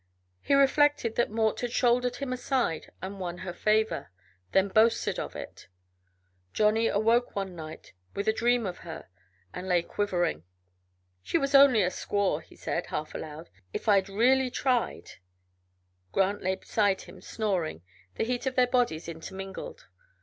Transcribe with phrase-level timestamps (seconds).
[0.41, 4.09] He reflected that Mort had shouldered him aside and won her favor,
[4.51, 5.67] then boasted of it.
[6.53, 9.09] Johnny awoke one night with a dream of her,
[9.53, 10.43] and lay quivering.
[11.21, 13.51] "She was only a squaw," he said, half aloud.
[13.73, 15.07] "If I'd really tried"
[16.13, 17.83] Grant lay beside him, snoring,
[18.15, 19.85] the heat of their bodies intermingled.